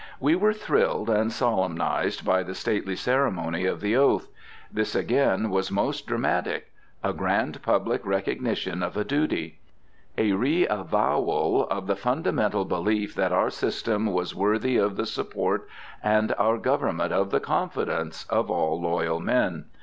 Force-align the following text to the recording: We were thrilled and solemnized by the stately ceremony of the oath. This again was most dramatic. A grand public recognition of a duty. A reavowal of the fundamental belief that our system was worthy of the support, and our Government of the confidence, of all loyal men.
We 0.19 0.35
were 0.35 0.51
thrilled 0.51 1.11
and 1.11 1.31
solemnized 1.31 2.25
by 2.25 2.41
the 2.41 2.55
stately 2.55 2.95
ceremony 2.95 3.67
of 3.67 3.81
the 3.81 3.95
oath. 3.97 4.29
This 4.73 4.95
again 4.95 5.51
was 5.51 5.69
most 5.69 6.07
dramatic. 6.07 6.71
A 7.03 7.13
grand 7.13 7.61
public 7.61 8.03
recognition 8.03 8.81
of 8.81 8.97
a 8.97 9.03
duty. 9.03 9.59
A 10.17 10.31
reavowal 10.31 11.67
of 11.69 11.85
the 11.85 11.95
fundamental 11.95 12.65
belief 12.65 13.13
that 13.13 13.31
our 13.31 13.51
system 13.51 14.07
was 14.07 14.33
worthy 14.33 14.75
of 14.75 14.95
the 14.95 15.05
support, 15.05 15.69
and 16.01 16.33
our 16.39 16.57
Government 16.57 17.13
of 17.13 17.29
the 17.29 17.39
confidence, 17.39 18.25
of 18.31 18.49
all 18.49 18.81
loyal 18.81 19.19
men. 19.19 19.65